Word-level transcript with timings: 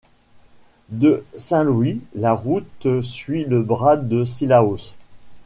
De 0.89 1.23
Saint-Louis, 1.37 2.01
la 2.15 2.33
route 2.33 3.03
suit 3.03 3.45
le 3.45 3.61
bras 3.61 3.97
de 3.97 4.23
Cilaos. 4.25 4.95